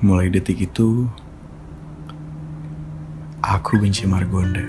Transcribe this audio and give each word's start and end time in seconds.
Mulai 0.00 0.32
detik 0.32 0.64
itu, 0.64 1.04
aku 3.44 3.76
benci 3.76 4.08
Margonda. 4.08 4.64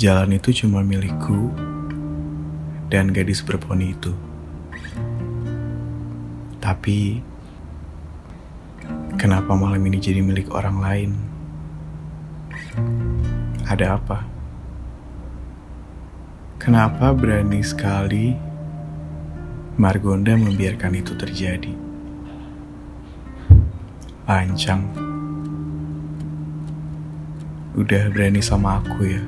Jalan 0.00 0.40
itu 0.40 0.64
cuma 0.64 0.80
milikku 0.80 1.52
dan 2.88 3.12
gadis 3.12 3.44
berponi 3.44 3.92
itu. 3.92 4.16
Tapi, 6.64 7.20
kenapa 9.20 9.52
malam 9.52 9.84
ini 9.84 10.00
jadi 10.00 10.24
milik 10.24 10.48
orang 10.56 10.80
lain? 10.80 11.10
Ada 13.68 14.00
apa? 14.00 14.24
Kenapa 16.56 17.12
berani 17.12 17.60
sekali 17.60 18.32
Margonda 19.76 20.32
membiarkan 20.40 20.96
itu 20.96 21.12
terjadi? 21.12 21.89
Lancang. 24.30 24.86
Udah 27.74 28.06
berani 28.14 28.38
sama 28.38 28.78
aku 28.78 29.10
ya. 29.10 29.24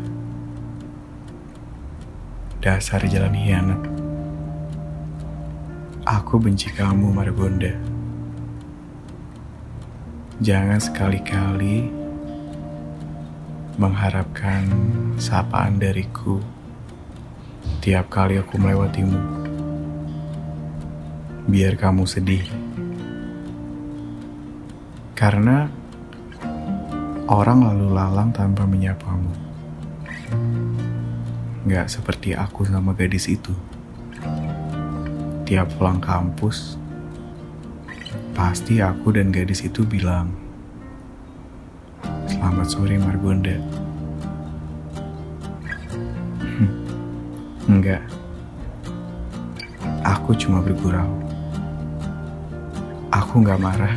Dasar 2.62 3.02
jalan 3.10 3.34
hianat. 3.34 3.82
Aku 6.06 6.38
benci 6.38 6.70
kamu, 6.70 7.10
Margonda. 7.10 7.74
Jangan 10.38 10.78
sekali-kali 10.78 11.90
mengharapkan 13.82 14.70
sapaan 15.18 15.82
dariku 15.82 16.38
tiap 17.82 18.06
kali 18.06 18.38
aku 18.38 18.54
melewatimu. 18.54 19.18
Biar 21.50 21.74
kamu 21.74 22.06
sedih. 22.06 22.46
Karena 25.12 25.68
orang 27.28 27.58
lalu 27.68 27.86
lalang 27.92 28.32
tanpa 28.32 28.64
menyapamu. 28.64 29.32
Gak 31.68 31.86
seperti 31.92 32.34
aku 32.34 32.66
sama 32.66 32.96
gadis 32.96 33.28
itu. 33.28 33.54
Tiap 35.46 35.68
pulang 35.76 36.00
kampus, 36.00 36.80
pasti 38.32 38.80
aku 38.80 39.12
dan 39.12 39.28
gadis 39.28 39.60
itu 39.62 39.84
bilang, 39.84 40.32
Selamat 42.26 42.66
sore 42.72 42.96
Margonda. 42.98 43.54
Enggak. 47.70 48.02
Aku 50.02 50.34
cuma 50.34 50.58
bergurau. 50.58 51.06
Aku 53.14 53.40
nggak 53.40 53.62
marah. 53.62 53.94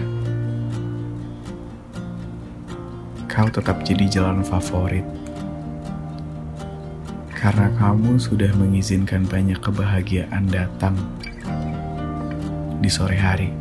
Kau 3.36 3.52
tetap 3.52 3.84
jadi 3.84 4.08
jalan 4.08 4.48
favorit. 4.48 5.04
Karena 7.36 7.68
kamu 7.76 8.16
sudah 8.16 8.48
mengizinkan 8.56 9.28
banyak 9.28 9.60
kebahagiaan 9.60 10.48
datang 10.48 10.96
di 12.80 12.88
sore 12.88 13.20
hari. 13.20 13.52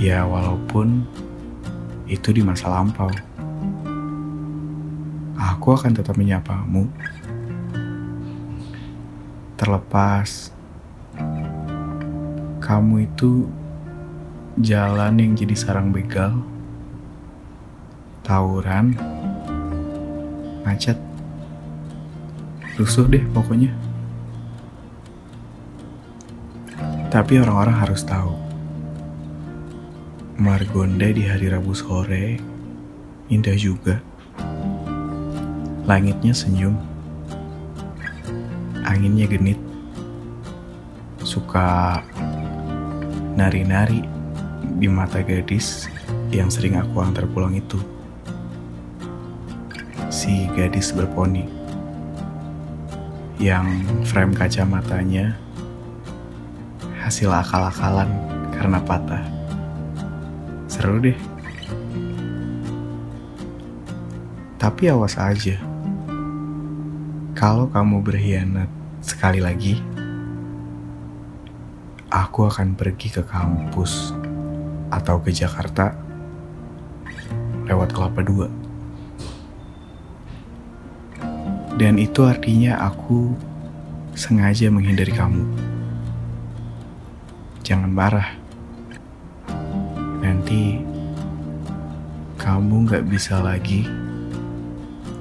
Ya, 0.00 0.24
walaupun 0.24 1.04
itu 2.08 2.32
di 2.32 2.40
masa 2.40 2.72
lampau. 2.72 3.12
Aku 5.36 5.76
akan 5.76 5.92
tetap 5.92 6.16
menyapamu 6.16 6.88
terlepas 9.60 10.48
kamu 12.64 13.04
itu 13.04 13.44
jalan 14.64 15.20
yang 15.20 15.32
jadi 15.36 15.52
sarang 15.52 15.92
begal, 15.92 16.40
tawuran, 18.24 18.96
macet, 20.64 20.96
rusuh 22.80 23.04
deh 23.04 23.20
pokoknya. 23.36 23.68
Tapi 27.12 27.38
orang-orang 27.38 27.76
harus 27.78 28.02
tahu, 28.02 28.32
Margonda 30.40 31.06
di 31.12 31.28
hari 31.28 31.52
Rabu 31.52 31.76
sore 31.76 32.40
indah 33.28 33.54
juga. 33.54 34.00
Langitnya 35.84 36.32
senyum 36.32 36.74
anginnya 38.84 39.28
genit, 39.28 39.60
suka 41.20 42.00
nari-nari 43.36 44.00
di 44.80 44.88
mata 44.88 45.20
gadis 45.20 45.92
yang 46.32 46.48
sering 46.48 46.80
aku 46.80 47.04
antar 47.04 47.28
pulang 47.28 47.52
itu. 47.52 47.76
Si 50.14 50.46
gadis 50.54 50.94
berponi 50.94 51.42
yang 53.42 53.66
frame 54.06 54.30
kacamatanya 54.30 55.34
hasil 57.02 57.34
akal-akalan 57.34 58.14
karena 58.54 58.78
patah. 58.78 59.26
Seru 60.70 61.02
deh. 61.02 61.18
Tapi 64.62 64.82
awas 64.86 65.18
aja. 65.18 65.58
Kalau 67.34 67.66
kamu 67.66 67.98
berkhianat 68.00 68.70
Sekali 69.04 69.36
lagi, 69.36 69.76
aku 72.08 72.48
akan 72.48 72.72
pergi 72.72 73.12
ke 73.12 73.20
kampus 73.20 74.16
atau 74.88 75.20
ke 75.20 75.28
Jakarta 75.28 75.92
lewat 77.68 77.92
Kelapa 77.92 78.24
Dua. 78.24 78.63
Dan 81.74 81.98
itu 81.98 82.22
artinya 82.22 82.78
aku 82.86 83.34
sengaja 84.14 84.70
menghindari 84.70 85.10
kamu. 85.10 85.42
Jangan 87.66 87.90
marah. 87.90 88.30
Nanti 90.22 90.78
kamu 92.38 92.86
gak 92.86 93.04
bisa 93.10 93.42
lagi 93.42 93.82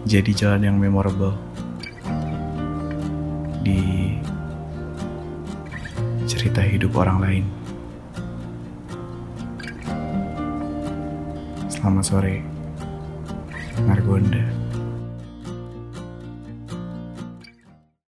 jadi 0.04 0.32
jalan 0.36 0.68
yang 0.68 0.78
memorable 0.78 1.34
di 3.64 4.14
cerita 6.30 6.60
hidup 6.60 6.94
orang 7.00 7.18
lain. 7.24 7.46
Selamat 11.72 12.04
sore, 12.04 12.44
Margonda. 13.88 14.63